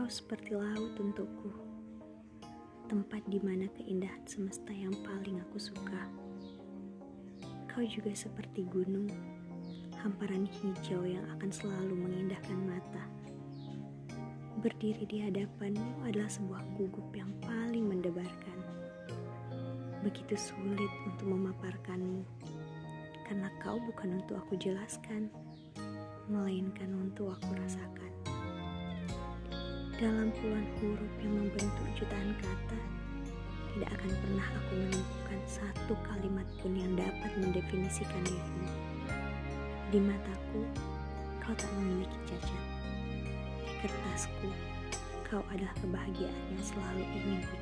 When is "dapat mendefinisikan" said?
36.96-38.24